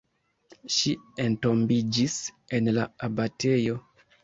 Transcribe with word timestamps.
Ŝi 0.75 0.93
entombiĝis 1.25 2.17
en 2.61 2.73
la 2.81 2.89
abatejo. 3.11 3.81